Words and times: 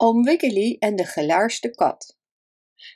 Oom 0.00 0.22
Wiggily 0.24 0.76
en 0.78 0.96
de 0.96 1.04
gelaarste 1.04 1.70
kat. 1.70 2.16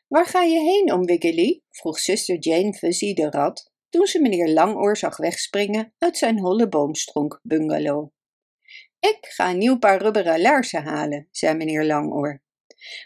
Waar 0.08 0.26
ga 0.26 0.42
je 0.42 0.58
heen, 0.58 0.92
oom 0.92 1.04
Wiggily? 1.04 1.62
vroeg 1.70 1.98
zuster 1.98 2.38
Jane 2.38 2.72
Fuzzy 2.72 3.14
de 3.14 3.30
rat, 3.30 3.72
toen 3.88 4.06
ze 4.06 4.20
meneer 4.20 4.48
Langoor 4.48 4.96
zag 4.96 5.16
wegspringen 5.16 5.94
uit 5.98 6.18
zijn 6.18 6.38
holle 6.38 6.68
boomstronk 6.68 7.40
bungalow. 7.42 8.10
Ik 8.98 9.18
ga 9.20 9.50
een 9.50 9.58
nieuw 9.58 9.78
paar 9.78 10.02
rubberen 10.02 10.40
laarzen 10.40 10.82
halen, 10.82 11.28
zei 11.30 11.54
meneer 11.54 11.84
Langoor. 11.84 12.42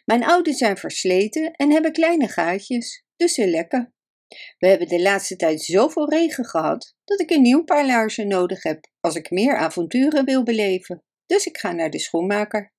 Mijn 0.05 0.25
oude 0.25 0.53
zijn 0.53 0.77
versleten 0.77 1.53
en 1.53 1.71
hebben 1.71 1.93
kleine 1.93 2.29
gaatjes, 2.29 3.05
dus 3.17 3.35
ze 3.35 3.47
lekken. 3.47 3.95
We 4.59 4.67
hebben 4.67 4.89
de 4.89 5.03
laatste 5.03 5.37
tijd 5.37 5.63
zoveel 5.63 6.11
regen 6.11 6.45
gehad 6.45 6.95
dat 7.05 7.21
ik 7.21 7.31
een 7.31 7.43
nieuw 7.43 7.65
paar 7.65 7.87
laarzen 7.87 8.29
nodig 8.29 8.63
heb 8.63 8.87
als 9.01 9.15
ik 9.15 9.31
meer 9.31 9.57
avonturen 9.57 10.25
wil 10.25 10.43
beleven. 10.43 11.05
Dus 11.27 11.47
ik 11.47 11.59
ga 11.59 11.73
naar 11.73 11.91
de 11.91 11.99
schoenmaker. 11.99 12.75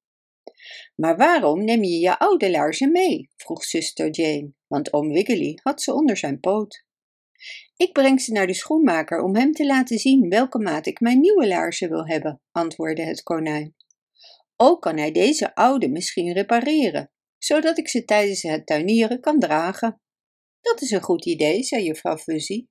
Maar 0.96 1.18
waarom 1.18 1.64
neem 1.64 1.84
je 1.84 2.00
je 2.00 2.20
oude 2.20 2.52
laarzen 2.52 2.92
mee? 2.92 3.30
vroeg 3.36 3.64
zuster 3.64 4.10
Jane, 4.10 4.54
want 4.68 4.94
oom 4.94 5.08
Wiggily 5.08 5.60
had 5.64 5.82
ze 5.82 5.94
onder 5.94 6.18
zijn 6.18 6.40
poot. 6.40 6.86
Ik 7.78 7.94
breng 7.94 8.22
ze 8.22 8.32
naar 8.32 8.48
de 8.48 8.54
schoenmaker 8.54 9.22
om 9.22 9.36
hem 9.36 9.52
te 9.52 9.66
laten 9.66 9.98
zien 9.98 10.30
welke 10.30 10.60
maat 10.60 10.86
ik 10.86 11.00
mijn 11.00 11.20
nieuwe 11.20 11.48
laarzen 11.48 11.90
wil 11.90 12.08
hebben, 12.08 12.42
antwoordde 12.52 13.04
het 13.04 13.24
konijn. 13.24 13.76
Ook 14.56 14.82
kan 14.82 14.98
hij 14.98 15.12
deze 15.12 15.56
oude 15.56 15.90
misschien 15.90 16.34
repareren, 16.34 17.12
zodat 17.38 17.78
ik 17.78 17.88
ze 17.88 18.06
tijdens 18.06 18.42
het 18.42 18.66
tuinieren 18.66 19.20
kan 19.20 19.40
dragen. 19.40 20.02
Dat 20.62 20.82
is 20.82 20.92
een 20.92 21.02
goed 21.02 21.26
idee, 21.26 21.64
zei 21.64 21.84
juffrouw 21.84 22.18
Fuzzy. 22.18 22.66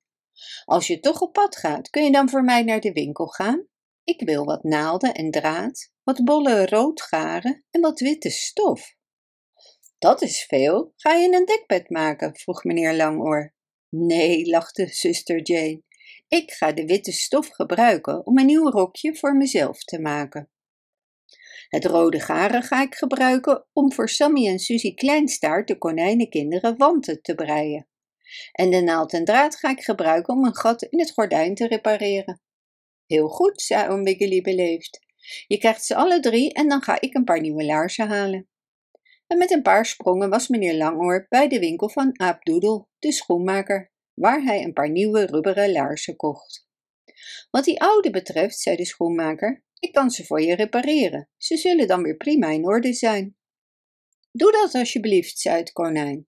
Als 0.65 0.87
je 0.87 0.99
toch 0.99 1.21
op 1.21 1.33
pad 1.33 1.55
gaat, 1.57 1.89
kun 1.89 2.03
je 2.03 2.11
dan 2.11 2.29
voor 2.29 2.43
mij 2.43 2.63
naar 2.63 2.79
de 2.79 2.91
winkel 2.91 3.27
gaan? 3.27 3.67
Ik 4.07 4.21
wil 4.21 4.45
wat 4.45 4.63
naalden 4.63 5.13
en 5.13 5.31
draad, 5.31 5.91
wat 6.03 6.23
bolle 6.23 6.65
roodgaren 6.65 7.65
en 7.71 7.81
wat 7.81 7.99
witte 7.99 8.29
stof. 8.29 8.95
Dat 9.97 10.21
is 10.21 10.45
veel. 10.45 10.93
Ga 10.95 11.13
je 11.13 11.35
een 11.35 11.45
dekbed 11.45 11.89
maken? 11.89 12.35
vroeg 12.35 12.63
meneer 12.63 12.93
Langoor. 12.93 13.53
Nee, 13.89 14.49
lachte 14.49 14.87
zuster 14.87 15.41
Jane. 15.41 15.81
Ik 16.27 16.51
ga 16.51 16.71
de 16.71 16.85
witte 16.85 17.11
stof 17.11 17.47
gebruiken 17.47 18.25
om 18.25 18.37
een 18.37 18.45
nieuw 18.45 18.69
rokje 18.69 19.15
voor 19.15 19.35
mezelf 19.35 19.83
te 19.83 19.99
maken. 19.99 20.49
Het 21.69 21.85
rode 21.85 22.19
garen 22.19 22.63
ga 22.63 22.81
ik 22.81 22.95
gebruiken 22.95 23.67
om 23.73 23.93
voor 23.93 24.09
Sammy 24.09 24.47
en 24.47 24.59
Susie 24.59 24.93
Kleinstaart, 24.93 25.67
de 25.67 25.77
konijnenkinderen, 25.77 26.77
wanten 26.77 27.21
te 27.21 27.35
breien. 27.35 27.87
En 28.51 28.69
de 28.69 28.81
naald 28.81 29.13
en 29.13 29.25
draad 29.25 29.55
ga 29.55 29.69
ik 29.69 29.83
gebruiken 29.83 30.33
om 30.33 30.45
een 30.45 30.55
gat 30.55 30.81
in 30.81 30.99
het 30.99 31.11
gordijn 31.11 31.55
te 31.55 31.67
repareren. 31.67 32.41
Heel 33.07 33.27
goed, 33.27 33.61
zei 33.61 33.89
oom 33.89 34.03
Wiggily 34.03 34.41
beleefd. 34.41 34.99
Je 35.47 35.57
krijgt 35.57 35.85
ze 35.85 35.95
alle 35.95 36.19
drie 36.19 36.53
en 36.53 36.69
dan 36.69 36.81
ga 36.81 37.01
ik 37.01 37.13
een 37.13 37.23
paar 37.23 37.41
nieuwe 37.41 37.65
laarzen 37.65 38.07
halen. 38.07 38.49
En 39.27 39.37
met 39.37 39.51
een 39.51 39.61
paar 39.61 39.85
sprongen 39.85 40.29
was 40.29 40.47
meneer 40.47 40.73
Langoor 40.73 41.25
bij 41.29 41.47
de 41.47 41.59
winkel 41.59 41.89
van 41.89 42.19
Aap 42.19 42.43
Doedel, 42.43 42.89
de 42.99 43.11
schoenmaker, 43.11 43.91
waar 44.13 44.41
hij 44.41 44.63
een 44.63 44.73
paar 44.73 44.89
nieuwe 44.89 45.25
rubberen 45.25 45.71
laarzen 45.71 46.15
kocht. 46.15 46.67
Wat 47.49 47.63
die 47.63 47.81
oude 47.81 48.09
betreft, 48.09 48.59
zei 48.59 48.75
de 48.75 48.85
schoenmaker, 48.85 49.63
ik 49.79 49.91
kan 49.91 50.09
ze 50.09 50.25
voor 50.25 50.41
je 50.41 50.55
repareren. 50.55 51.29
Ze 51.37 51.57
zullen 51.57 51.87
dan 51.87 52.03
weer 52.03 52.17
prima 52.17 52.49
in 52.49 52.65
orde 52.65 52.93
zijn. 52.93 53.37
Doe 54.31 54.51
dat 54.51 54.73
alsjeblieft, 54.73 55.39
zei 55.39 55.57
het 55.57 55.71
konijn. 55.71 56.26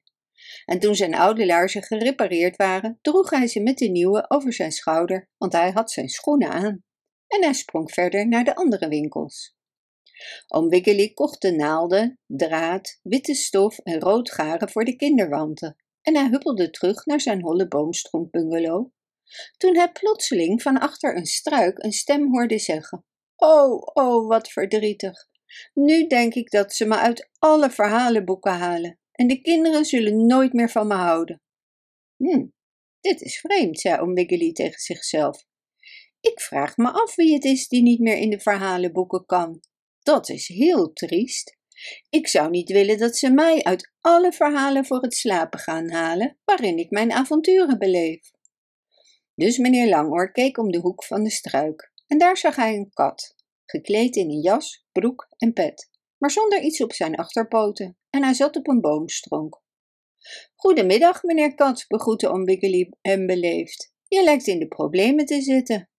En 0.65 0.79
toen 0.79 0.95
zijn 0.95 1.15
oude 1.15 1.45
laarzen 1.45 1.83
gerepareerd 1.83 2.55
waren, 2.55 2.99
droeg 3.01 3.29
hij 3.29 3.47
ze 3.47 3.61
met 3.61 3.77
de 3.77 3.89
nieuwe 3.89 4.25
over 4.27 4.53
zijn 4.53 4.71
schouder, 4.71 5.29
want 5.37 5.53
hij 5.53 5.71
had 5.71 5.91
zijn 5.91 6.09
schoenen 6.09 6.49
aan. 6.49 6.83
En 7.27 7.43
hij 7.43 7.53
sprong 7.53 7.91
verder 7.91 8.27
naar 8.27 8.43
de 8.43 8.55
andere 8.55 8.87
winkels. 8.87 9.57
Oom 10.47 10.69
Wiggily 10.69 11.13
kocht 11.13 11.41
de 11.41 11.51
naalden, 11.51 12.19
draad, 12.25 12.99
witte 13.01 13.33
stof 13.33 13.77
en 13.77 13.99
rood 13.99 14.31
garen 14.31 14.69
voor 14.69 14.85
de 14.85 14.95
kinderwanten. 14.95 15.75
En 16.01 16.15
hij 16.15 16.27
huppelde 16.29 16.69
terug 16.69 17.05
naar 17.05 17.21
zijn 17.21 17.41
holle 17.41 17.67
boomstronkbungalow. 17.67 18.91
Toen 19.57 19.75
hij 19.75 19.91
plotseling 19.91 20.61
van 20.61 20.79
achter 20.79 21.17
een 21.17 21.25
struik 21.25 21.83
een 21.83 21.91
stem 21.91 22.31
hoorde 22.31 22.57
zeggen: 22.57 23.05
Oh, 23.35 23.81
oh, 23.93 24.27
wat 24.27 24.51
verdrietig. 24.51 25.27
Nu 25.73 26.07
denk 26.07 26.33
ik 26.33 26.51
dat 26.51 26.73
ze 26.73 26.85
me 26.85 26.95
uit 26.95 27.29
alle 27.39 27.69
verhalenboeken 27.69 28.51
halen 28.51 28.99
en 29.19 29.27
de 29.27 29.41
kinderen 29.41 29.85
zullen 29.85 30.25
nooit 30.25 30.53
meer 30.53 30.69
van 30.69 30.87
me 30.87 30.93
houden. 30.93 31.41
Hm, 32.17 32.45
dit 32.99 33.21
is 33.21 33.39
vreemd, 33.39 33.79
zei 33.79 33.99
oom 33.99 34.13
Wiggily 34.13 34.51
tegen 34.51 34.79
zichzelf. 34.79 35.45
Ik 36.19 36.39
vraag 36.41 36.77
me 36.77 36.91
af 36.91 37.15
wie 37.15 37.33
het 37.33 37.43
is 37.43 37.67
die 37.67 37.81
niet 37.81 37.99
meer 37.99 38.17
in 38.17 38.29
de 38.29 38.39
verhalenboeken 38.39 39.25
kan. 39.25 39.59
Dat 39.99 40.29
is 40.29 40.47
heel 40.47 40.93
triest. 40.93 41.57
Ik 42.09 42.27
zou 42.27 42.49
niet 42.49 42.71
willen 42.71 42.97
dat 42.97 43.17
ze 43.17 43.31
mij 43.31 43.63
uit 43.63 43.91
alle 43.99 44.31
verhalen 44.31 44.85
voor 44.85 45.01
het 45.01 45.13
slapen 45.13 45.59
gaan 45.59 45.89
halen, 45.89 46.37
waarin 46.43 46.77
ik 46.77 46.89
mijn 46.89 47.11
avonturen 47.11 47.79
beleef. 47.79 48.31
Dus 49.35 49.57
meneer 49.57 49.89
Langoor 49.89 50.31
keek 50.31 50.57
om 50.57 50.71
de 50.71 50.79
hoek 50.79 51.03
van 51.03 51.23
de 51.23 51.31
struik 51.31 51.91
en 52.07 52.17
daar 52.17 52.37
zag 52.37 52.55
hij 52.55 52.75
een 52.75 52.89
kat, 52.93 53.35
gekleed 53.65 54.15
in 54.15 54.29
een 54.29 54.41
jas, 54.41 54.85
broek 54.91 55.27
en 55.37 55.53
pet, 55.53 55.89
maar 56.17 56.31
zonder 56.31 56.61
iets 56.61 56.81
op 56.81 56.93
zijn 56.93 57.15
achterpoten, 57.15 57.98
en 58.09 58.23
hij 58.23 58.33
zat 58.33 58.55
op 58.55 58.67
een 58.67 58.81
boomstronk. 58.81 59.61
Goedemiddag, 60.55 61.23
meneer 61.23 61.55
Kat, 61.55 61.85
begroette 61.87 62.29
oom 62.29 62.45
Wiggily 62.45 62.91
hem 63.01 63.25
beleefd. 63.25 63.93
Je 64.07 64.23
lijkt 64.23 64.47
in 64.47 64.59
de 64.59 64.67
problemen 64.67 65.25
te 65.25 65.41
zitten. 65.41 65.89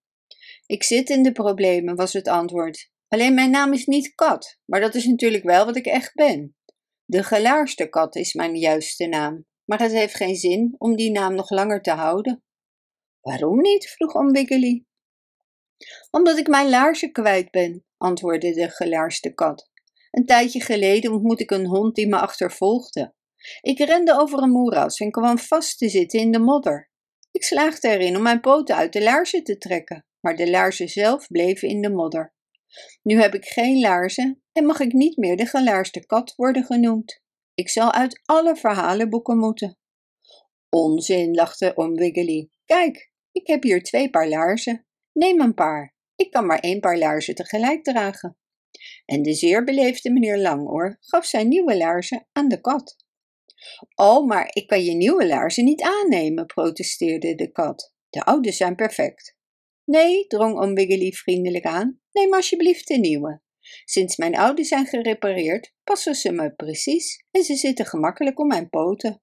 Ik 0.66 0.82
zit 0.82 1.10
in 1.10 1.22
de 1.22 1.32
problemen, 1.32 1.96
was 1.96 2.12
het 2.12 2.28
antwoord. 2.28 2.90
Alleen 3.08 3.34
mijn 3.34 3.50
naam 3.50 3.72
is 3.72 3.86
niet 3.86 4.14
Kat, 4.14 4.58
maar 4.64 4.80
dat 4.80 4.94
is 4.94 5.04
natuurlijk 5.04 5.44
wel 5.44 5.64
wat 5.64 5.76
ik 5.76 5.86
echt 5.86 6.14
ben. 6.14 6.56
De 7.04 7.22
gelaarste 7.22 7.88
kat 7.88 8.16
is 8.16 8.34
mijn 8.34 8.56
juiste 8.56 9.06
naam, 9.06 9.46
maar 9.64 9.80
het 9.80 9.92
heeft 9.92 10.14
geen 10.14 10.36
zin 10.36 10.74
om 10.78 10.96
die 10.96 11.10
naam 11.10 11.34
nog 11.34 11.50
langer 11.50 11.82
te 11.82 11.90
houden. 11.90 12.42
Waarom 13.20 13.60
niet? 13.60 13.88
vroeg 13.88 14.14
oom 14.14 14.32
Wiggily. 14.32 14.84
Omdat 16.10 16.38
ik 16.38 16.48
mijn 16.48 16.68
laarzen 16.68 17.12
kwijt 17.12 17.50
ben, 17.50 17.84
antwoordde 17.96 18.52
de 18.52 18.68
gelaarste 18.68 19.34
kat. 19.34 19.69
Een 20.10 20.26
tijdje 20.26 20.60
geleden 20.60 21.12
ontmoette 21.12 21.42
ik 21.42 21.50
een 21.50 21.66
hond 21.66 21.94
die 21.94 22.08
me 22.08 22.16
achtervolgde. 22.18 23.14
Ik 23.60 23.78
rende 23.78 24.18
over 24.18 24.42
een 24.42 24.50
moeras 24.50 25.00
en 25.00 25.10
kwam 25.10 25.38
vast 25.38 25.78
te 25.78 25.88
zitten 25.88 26.20
in 26.20 26.30
de 26.30 26.38
modder. 26.38 26.90
Ik 27.30 27.44
slaagde 27.44 27.88
erin 27.88 28.16
om 28.16 28.22
mijn 28.22 28.40
poten 28.40 28.76
uit 28.76 28.92
de 28.92 29.02
laarzen 29.02 29.44
te 29.44 29.58
trekken, 29.58 30.06
maar 30.20 30.36
de 30.36 30.50
laarzen 30.50 30.88
zelf 30.88 31.26
bleven 31.26 31.68
in 31.68 31.80
de 31.80 31.90
modder. 31.90 32.34
Nu 33.02 33.20
heb 33.20 33.34
ik 33.34 33.44
geen 33.44 33.80
laarzen 33.80 34.42
en 34.52 34.66
mag 34.66 34.80
ik 34.80 34.92
niet 34.92 35.16
meer 35.16 35.36
de 35.36 35.46
gelaarste 35.46 36.06
kat 36.06 36.34
worden 36.36 36.64
genoemd. 36.64 37.22
Ik 37.54 37.68
zal 37.68 37.92
uit 37.92 38.20
alle 38.24 38.56
verhalenboeken 38.56 39.38
moeten. 39.38 39.78
Onzin, 40.68 41.34
lachte 41.34 41.72
Om 41.74 41.94
Wiggily. 41.94 42.48
Kijk, 42.64 43.12
ik 43.32 43.46
heb 43.46 43.62
hier 43.62 43.82
twee 43.82 44.10
paar 44.10 44.28
laarzen. 44.28 44.86
Neem 45.12 45.40
een 45.40 45.54
paar. 45.54 45.94
Ik 46.16 46.30
kan 46.30 46.46
maar 46.46 46.58
één 46.58 46.80
paar 46.80 46.98
laarzen 46.98 47.34
tegelijk 47.34 47.84
dragen. 47.84 48.38
En 49.10 49.22
de 49.22 49.34
zeer 49.34 49.64
beleefde 49.64 50.10
meneer 50.10 50.38
Langoor 50.38 50.96
gaf 51.00 51.24
zijn 51.24 51.48
nieuwe 51.48 51.76
laarzen 51.76 52.26
aan 52.32 52.48
de 52.48 52.60
kat. 52.60 52.96
Oh, 53.94 54.26
maar 54.26 54.50
ik 54.52 54.66
kan 54.66 54.84
je 54.84 54.94
nieuwe 54.94 55.26
laarzen 55.26 55.64
niet 55.64 55.82
aannemen, 55.82 56.46
protesteerde 56.46 57.34
de 57.34 57.52
kat. 57.52 57.94
De 58.10 58.24
oude 58.24 58.52
zijn 58.52 58.74
perfect. 58.74 59.36
Nee, 59.84 60.26
drong 60.26 60.60
oom 60.60 60.74
Wiggily 60.74 61.12
vriendelijk 61.12 61.64
aan, 61.64 62.00
neem 62.12 62.34
alsjeblieft 62.34 62.88
de 62.88 62.96
nieuwe. 62.96 63.42
Sinds 63.84 64.16
mijn 64.16 64.36
oude 64.36 64.64
zijn 64.64 64.86
gerepareerd, 64.86 65.74
passen 65.84 66.14
ze 66.14 66.32
me 66.32 66.54
precies 66.54 67.24
en 67.30 67.42
ze 67.42 67.54
zitten 67.54 67.86
gemakkelijk 67.86 68.38
om 68.38 68.46
mijn 68.46 68.68
poten. 68.68 69.22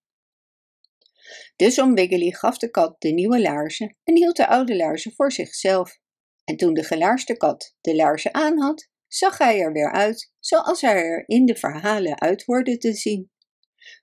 Dus 1.55 1.79
oom 1.79 1.95
Wiggily 1.95 2.31
gaf 2.31 2.57
de 2.57 2.69
kat 2.69 2.95
de 3.01 3.09
nieuwe 3.09 3.41
laarzen 3.41 3.97
en 4.03 4.15
hield 4.15 4.35
de 4.35 4.47
oude 4.47 4.75
laarzen 4.75 5.13
voor 5.15 5.31
zichzelf. 5.31 5.99
En 6.43 6.57
toen 6.57 6.73
de 6.73 6.83
gelaarste 6.83 7.37
kat 7.37 7.75
de 7.81 7.95
laarzen 7.95 8.33
aan 8.33 8.59
had, 8.59 8.89
zag 9.07 9.37
hij 9.37 9.59
er 9.59 9.71
weer 9.71 9.91
uit 9.91 10.31
zoals 10.39 10.81
hij 10.81 10.95
er 10.95 11.23
in 11.27 11.45
de 11.45 11.55
verhalen 11.55 12.19
uit 12.19 12.43
hoorde 12.43 12.77
te 12.77 12.93
zien. 12.93 13.31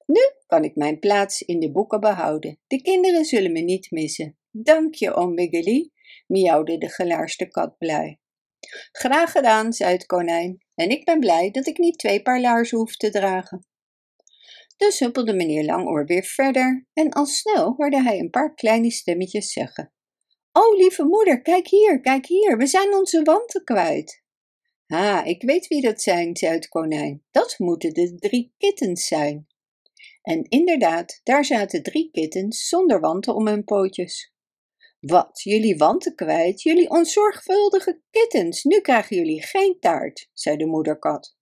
Nu 0.07 0.21
kan 0.47 0.65
ik 0.65 0.75
mijn 0.75 0.99
plaats 0.99 1.41
in 1.41 1.61
de 1.61 1.73
boeken 1.73 2.01
behouden. 2.01 2.61
De 2.67 2.83
kinderen 2.83 3.25
zullen 3.25 3.53
me 3.53 3.61
niet 3.61 3.91
missen. 3.91 4.39
Dank 4.51 4.95
je, 4.95 5.15
oom 5.15 5.35
Wiggily, 5.35 5.91
miauwde 6.27 6.79
de 6.79 6.89
gelaarste 6.89 7.49
kat 7.49 7.79
blij. 7.79 8.19
Graag 8.93 9.31
gedaan, 9.31 9.73
zei 9.73 9.93
het 9.93 10.07
konijn, 10.07 10.65
en 10.75 10.91
ik 10.91 11.05
ben 11.05 11.21
blij 11.21 11.51
dat 11.51 11.67
ik 11.67 11.79
niet 11.79 11.99
twee 11.99 12.23
paar 12.23 12.41
laarzen 12.41 12.79
hoef 12.79 12.97
te 12.97 13.11
dragen. 13.11 13.67
Dus 14.77 14.99
huppelde 14.99 15.35
meneer 15.35 15.65
Langoor 15.65 16.07
weer 16.07 16.23
verder 16.23 16.87
en 16.93 17.11
al 17.11 17.27
snel 17.27 17.75
hoorde 17.77 18.03
hij 18.03 18.19
een 18.19 18.31
paar 18.31 18.55
kleine 18.55 18.91
stemmetjes 18.91 19.53
zeggen. 19.53 19.93
O, 20.53 20.75
lieve 20.75 21.05
moeder, 21.05 21.43
kijk 21.43 21.69
hier, 21.69 22.01
kijk 22.01 22.27
hier, 22.27 22.57
we 22.57 22.67
zijn 22.67 22.95
onze 22.95 23.23
wanten 23.23 23.65
kwijt. 23.65 24.24
Ha, 24.95 25.25
ik 25.25 25.43
weet 25.43 25.67
wie 25.67 25.81
dat 25.81 26.03
zijn, 26.03 26.37
zei 26.37 26.53
het 26.53 26.69
konijn. 26.69 27.23
Dat 27.31 27.55
moeten 27.59 27.95
de 27.95 28.15
drie 28.15 28.55
kittens 28.59 29.07
zijn. 29.07 29.47
En 30.23 30.49
inderdaad, 30.49 31.21
daar 31.23 31.45
zaten 31.45 31.83
drie 31.83 32.11
kittens 32.11 32.69
zonder 32.69 33.01
wanten 33.01 33.35
om 33.35 33.47
hun 33.47 33.65
pootjes. 33.65 34.33
Wat, 35.01 35.43
jullie 35.43 35.77
wanten 35.77 36.15
kwijt, 36.15 36.63
jullie 36.63 36.91
onzorgvuldige 36.91 38.01
kittens, 38.11 38.65
nu 38.65 38.81
krijgen 38.81 39.17
jullie 39.17 39.43
geen 39.43 39.77
taart, 39.81 40.31
zei 40.33 40.57
de 40.57 40.67
moederkat. 40.67 41.37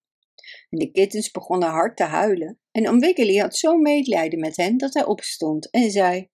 En 0.71 0.79
de 0.79 0.91
kittens 0.91 1.31
begonnen 1.31 1.69
hard 1.69 1.97
te 1.97 2.05
huilen 2.05 2.61
en 2.71 2.89
Oom 2.89 3.03
had 3.39 3.57
zo 3.57 3.77
medelijden 3.77 4.41
met 4.41 4.57
hen 4.57 4.77
dat 4.77 4.95
hij 4.95 5.05
opstond 5.05 5.71
en 5.71 5.91
zei 5.91 6.31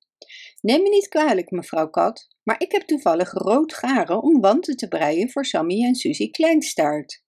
Neem 0.60 0.82
me 0.82 0.88
niet 0.88 1.08
kwalijk, 1.08 1.50
mevrouw 1.50 1.90
Kat, 1.90 2.28
maar 2.48 2.62
ik 2.62 2.72
heb 2.72 2.82
toevallig 2.82 3.32
rood 3.32 3.74
garen 3.74 4.22
om 4.22 4.40
wanten 4.40 4.76
te 4.76 4.88
breien 4.88 5.30
voor 5.30 5.44
Sammy 5.44 5.84
en 5.84 5.94
Susie 5.94 6.30
Kleinstaart. 6.30 7.22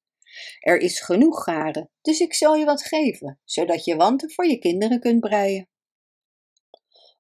Er 0.61 0.79
is 0.79 1.01
genoeg 1.01 1.43
garen, 1.43 1.91
dus 2.01 2.21
ik 2.21 2.35
zal 2.35 2.55
je 2.55 2.65
wat 2.65 2.83
geven, 2.83 3.41
zodat 3.45 3.85
je 3.85 3.97
wanten 3.97 4.31
voor 4.31 4.47
je 4.47 4.59
kinderen 4.59 5.01
kunt 5.01 5.21
breien. 5.21 5.69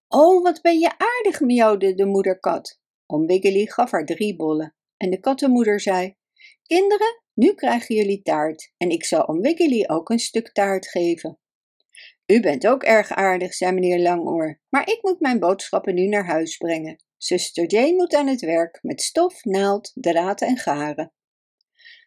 Oh, 0.08 0.43
wat 0.43 0.61
ben 0.61 0.79
je 0.79 0.91
aardig, 0.99 1.41
miauwde 1.41 1.94
de 1.94 2.06
moederkat. 2.06 2.81
Om 3.06 3.26
Wiggily 3.26 3.67
gaf 3.67 3.91
haar 3.91 4.05
drie 4.05 4.37
bollen 4.37 4.75
en 4.96 5.11
de 5.11 5.20
kattenmoeder 5.20 5.81
zei: 5.81 6.17
Kinderen, 6.62 7.23
nu 7.35 7.55
krijgen 7.55 7.94
jullie 7.94 8.23
taart 8.23 8.73
en 8.76 8.91
ik 8.91 9.05
zal 9.05 9.23
om 9.23 9.41
Wiggily 9.41 9.85
ook 9.87 10.11
een 10.11 10.19
stuk 10.19 10.53
taart 10.53 10.88
geven. 10.88 11.38
U 12.26 12.41
bent 12.41 12.67
ook 12.67 12.82
erg 12.82 13.11
aardig, 13.11 13.55
zei 13.55 13.73
meneer 13.73 13.99
Langoor, 13.99 14.61
maar 14.69 14.88
ik 14.88 14.99
moet 15.03 15.20
mijn 15.20 15.38
boodschappen 15.38 15.94
nu 15.94 16.06
naar 16.06 16.26
huis 16.26 16.56
brengen. 16.56 17.08
Zuster 17.22 17.67
Jane 17.67 17.94
moet 17.94 18.14
aan 18.14 18.26
het 18.26 18.40
werk 18.40 18.78
met 18.82 19.02
stof, 19.02 19.44
naald, 19.44 19.93
draad 19.94 20.40
en 20.40 20.56
garen. 20.56 21.12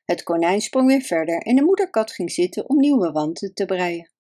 Het 0.05 0.23
konijn 0.23 0.61
sprong 0.61 0.87
weer 0.87 1.01
verder 1.01 1.37
en 1.37 1.55
de 1.55 1.63
moederkat 1.63 2.11
ging 2.11 2.31
zitten 2.31 2.69
om 2.69 2.77
nieuwe 2.77 3.11
wanten 3.11 3.53
te 3.53 3.65
breien. 3.65 4.11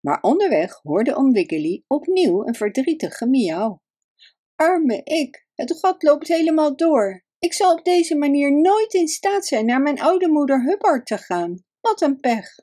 Maar 0.00 0.20
onderweg 0.20 0.80
hoorde 0.82 1.16
om 1.16 1.32
Wiggily 1.32 1.84
opnieuw 1.86 2.46
een 2.46 2.54
verdrietige 2.54 3.26
miauw. 3.26 3.82
Arme 4.54 5.00
ik, 5.04 5.46
het 5.54 5.78
gat 5.78 6.02
loopt 6.02 6.28
helemaal 6.28 6.76
door. 6.76 7.24
Ik 7.38 7.52
zal 7.52 7.72
op 7.72 7.84
deze 7.84 8.16
manier 8.16 8.60
nooit 8.60 8.94
in 8.94 9.08
staat 9.08 9.46
zijn 9.46 9.66
naar 9.66 9.82
mijn 9.82 10.00
oude 10.00 10.28
moeder 10.28 10.62
Hubbard 10.62 11.06
te 11.06 11.18
gaan. 11.18 11.64
Wat 11.80 12.00
een 12.00 12.20
pech. 12.20 12.58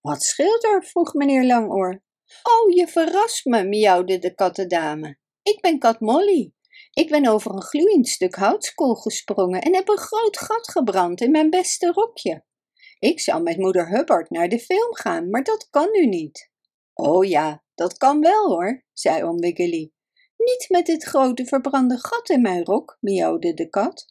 Wat 0.00 0.22
scheelt 0.22 0.64
er? 0.64 0.84
vroeg 0.84 1.14
meneer 1.14 1.44
Langoor. 1.44 2.02
Oh, 2.42 2.74
je 2.74 2.86
verrast 2.88 3.44
me, 3.44 3.64
miauwde 3.64 4.18
de 4.18 4.34
kattendame. 4.34 5.18
Ik 5.42 5.60
ben 5.60 5.78
kat 5.78 6.00
Molly. 6.00 6.54
Ik 6.96 7.08
ben 7.08 7.26
over 7.26 7.54
een 7.54 7.62
gloeiend 7.62 8.08
stuk 8.08 8.34
houtskool 8.34 8.94
gesprongen 8.94 9.60
en 9.60 9.74
heb 9.74 9.88
een 9.88 9.98
groot 9.98 10.38
gat 10.38 10.70
gebrand 10.70 11.20
in 11.20 11.30
mijn 11.30 11.50
beste 11.50 11.92
rokje. 11.92 12.44
Ik 12.98 13.20
zou 13.20 13.42
met 13.42 13.56
moeder 13.56 13.88
Hubbard 13.88 14.30
naar 14.30 14.48
de 14.48 14.58
film 14.58 14.94
gaan, 14.94 15.30
maar 15.30 15.42
dat 15.42 15.68
kan 15.70 15.88
nu 15.92 16.06
niet. 16.06 16.50
Oh 16.94 17.24
ja, 17.24 17.64
dat 17.74 17.96
kan 17.96 18.20
wel 18.20 18.48
hoor, 18.48 18.84
zei 18.92 19.22
oom 19.22 19.40
Wiggily. 19.40 19.92
Niet 20.36 20.66
met 20.68 20.86
dit 20.86 21.04
grote 21.04 21.46
verbrande 21.46 21.98
gat 21.98 22.28
in 22.28 22.42
mijn 22.42 22.64
rok, 22.64 22.96
miauwde 23.00 23.54
de 23.54 23.68
kat. 23.68 24.06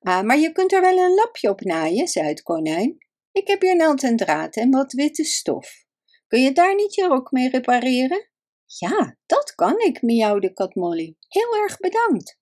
Ah, 0.00 0.22
maar 0.22 0.38
je 0.38 0.52
kunt 0.52 0.72
er 0.72 0.80
wel 0.80 0.98
een 0.98 1.14
lapje 1.14 1.48
op 1.48 1.60
naaien, 1.60 2.08
zei 2.08 2.28
het 2.28 2.42
konijn. 2.42 2.96
Ik 3.32 3.48
heb 3.48 3.60
hier 3.60 3.76
naald 3.76 4.02
en 4.02 4.16
draad 4.16 4.56
en 4.56 4.70
wat 4.70 4.92
witte 4.92 5.24
stof. 5.24 5.84
Kun 6.26 6.42
je 6.42 6.52
daar 6.52 6.74
niet 6.74 6.94
je 6.94 7.06
rok 7.06 7.30
mee 7.30 7.48
repareren? 7.48 8.29
Ja, 8.78 9.16
dat 9.26 9.54
kan 9.54 9.80
ik, 9.80 10.02
miauwde 10.02 10.52
kat 10.52 10.74
Molly. 10.74 11.16
Heel 11.28 11.56
erg 11.56 11.78
bedankt. 11.78 12.38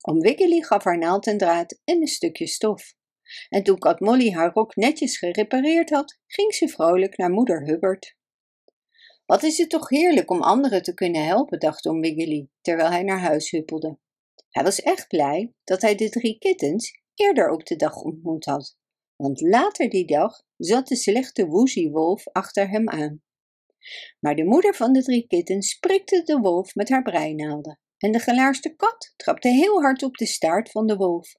Om 0.00 0.20
Wiggily 0.20 0.62
gaf 0.62 0.84
haar 0.84 0.98
naald 0.98 1.26
en 1.26 1.38
draad 1.38 1.80
en 1.84 2.00
een 2.00 2.06
stukje 2.06 2.46
stof. 2.46 2.94
En 3.48 3.62
toen 3.62 3.78
kat 3.78 4.00
Molly 4.00 4.32
haar 4.32 4.52
rok 4.52 4.76
netjes 4.76 5.18
gerepareerd 5.18 5.90
had, 5.90 6.18
ging 6.26 6.54
ze 6.54 6.68
vrolijk 6.68 7.16
naar 7.16 7.30
moeder 7.30 7.66
Hubbard. 7.66 8.16
Wat 9.26 9.42
is 9.42 9.58
het 9.58 9.70
toch 9.70 9.88
heerlijk 9.88 10.30
om 10.30 10.42
anderen 10.42 10.82
te 10.82 10.94
kunnen 10.94 11.24
helpen, 11.24 11.58
dacht 11.58 11.86
Om 11.86 12.00
Wiggily, 12.00 12.48
terwijl 12.60 12.90
hij 12.90 13.02
naar 13.02 13.20
huis 13.20 13.50
huppelde. 13.50 13.98
Hij 14.48 14.64
was 14.64 14.80
echt 14.80 15.08
blij 15.08 15.52
dat 15.64 15.82
hij 15.82 15.94
de 15.94 16.08
drie 16.08 16.38
kittens 16.38 17.00
eerder 17.14 17.50
op 17.50 17.66
de 17.66 17.76
dag 17.76 17.96
ontmoet 17.96 18.44
had 18.44 18.78
want 19.20 19.40
later 19.40 19.88
die 19.88 20.06
dag 20.06 20.42
zat 20.56 20.86
de 20.86 20.96
slechte 20.96 21.46
Wolf 21.90 22.28
achter 22.32 22.68
hem 22.68 22.88
aan. 22.88 23.22
Maar 24.20 24.34
de 24.34 24.44
moeder 24.44 24.74
van 24.74 24.92
de 24.92 25.02
drie 25.02 25.26
kittens 25.26 25.74
prikte 25.74 26.22
de 26.22 26.38
wolf 26.38 26.74
met 26.74 26.88
haar 26.88 27.02
breinaalden 27.02 27.80
en 27.98 28.12
de 28.12 28.18
gelaarste 28.18 28.74
kat 28.76 29.12
trapte 29.16 29.48
heel 29.48 29.80
hard 29.80 30.02
op 30.02 30.16
de 30.16 30.26
staart 30.26 30.70
van 30.70 30.86
de 30.86 30.96
wolf. 30.96 31.34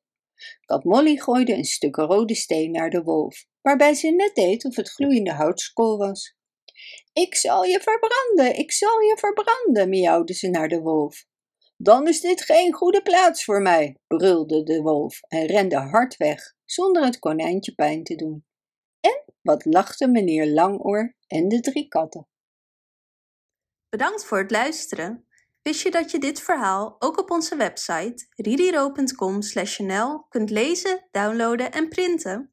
Kat 0.65 0.83
Molly 0.83 1.17
gooide 1.17 1.53
een 1.53 1.63
stuk 1.63 1.95
rode 1.95 2.35
steen 2.35 2.71
naar 2.71 2.89
de 2.89 3.03
wolf, 3.03 3.45
waarbij 3.61 3.93
ze 3.93 4.09
net 4.09 4.35
deed 4.35 4.65
of 4.65 4.75
het 4.75 4.89
gloeiende 4.89 5.33
houtskool 5.33 5.97
was. 5.97 6.35
Ik 7.13 7.35
zal 7.35 7.63
je 7.63 7.79
verbranden, 7.79 8.59
ik 8.59 8.71
zal 8.71 8.99
je 8.99 9.17
verbranden, 9.17 9.89
miauwde 9.89 10.33
ze 10.33 10.49
naar 10.49 10.67
de 10.67 10.81
wolf. 10.81 11.25
Dan 11.77 12.07
is 12.07 12.21
dit 12.21 12.41
geen 12.41 12.73
goede 12.73 13.01
plaats 13.01 13.43
voor 13.43 13.61
mij, 13.61 13.97
brulde 14.07 14.63
de 14.63 14.81
wolf 14.81 15.21
en 15.21 15.45
rende 15.45 15.77
hard 15.77 16.17
weg 16.17 16.55
zonder 16.65 17.03
het 17.03 17.19
konijntje 17.19 17.73
pijn 17.73 18.03
te 18.03 18.15
doen. 18.15 18.45
En 18.99 19.23
wat 19.41 19.65
lachten 19.65 20.11
meneer 20.11 20.47
Langoor 20.47 21.15
en 21.27 21.47
de 21.47 21.59
drie 21.59 21.87
katten. 21.87 22.27
Bedankt 23.91 24.25
voor 24.25 24.37
het 24.37 24.51
luisteren. 24.51 25.25
Wist 25.61 25.81
je 25.81 25.91
dat 25.91 26.11
je 26.11 26.19
dit 26.19 26.41
verhaal 26.41 26.95
ook 26.99 27.19
op 27.19 27.31
onze 27.31 27.55
website 27.55 28.25
ririro.com/nl 28.35 30.25
kunt 30.29 30.49
lezen, 30.49 31.07
downloaden 31.11 31.71
en 31.71 31.89
printen? 31.89 32.50